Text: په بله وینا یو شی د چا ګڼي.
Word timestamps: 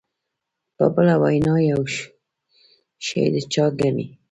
په 0.75 0.85
بله 0.95 1.15
وینا 1.21 1.55
یو 1.71 1.81
شی 3.05 3.23
د 3.33 3.35
چا 3.53 3.65
ګڼي. 3.79 4.05